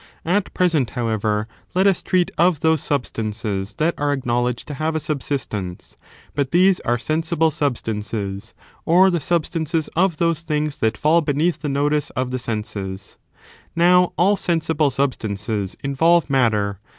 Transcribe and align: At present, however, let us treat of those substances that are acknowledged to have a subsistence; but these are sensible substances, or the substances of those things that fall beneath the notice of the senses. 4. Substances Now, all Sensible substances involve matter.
At 0.25 0.51
present, 0.55 0.89
however, 0.97 1.47
let 1.75 1.85
us 1.85 2.01
treat 2.01 2.31
of 2.35 2.61
those 2.61 2.81
substances 2.81 3.75
that 3.75 3.93
are 3.99 4.11
acknowledged 4.11 4.67
to 4.69 4.73
have 4.73 4.95
a 4.95 4.99
subsistence; 4.99 5.95
but 6.33 6.49
these 6.49 6.79
are 6.79 6.97
sensible 6.97 7.51
substances, 7.51 8.55
or 8.83 9.11
the 9.11 9.19
substances 9.21 9.89
of 9.89 10.17
those 10.17 10.41
things 10.41 10.77
that 10.77 10.97
fall 10.97 11.21
beneath 11.21 11.59
the 11.59 11.69
notice 11.69 12.09
of 12.15 12.31
the 12.31 12.39
senses. 12.39 13.17
4. 13.75 13.75
Substances 13.75 13.75
Now, 13.75 14.13
all 14.17 14.35
Sensible 14.35 14.89
substances 14.89 15.77
involve 15.83 16.31
matter. 16.31 16.79